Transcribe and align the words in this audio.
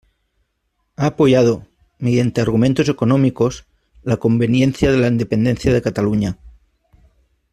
Ha 0.95 1.05
apoyado, 1.05 1.67
mediante 1.99 2.41
argumentos 2.41 2.89
económicos, 2.89 3.65
la 4.01 4.17
conveniencia 4.17 4.91
de 4.91 4.97
la 4.97 5.05
independencia 5.09 5.71
de 5.71 5.81
Cataluña. 5.83 6.39